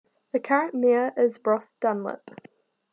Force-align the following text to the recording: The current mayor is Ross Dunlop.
The 0.31 0.39
current 0.39 0.73
mayor 0.73 1.13
is 1.15 1.39
Ross 1.45 1.73
Dunlop. 1.79 2.31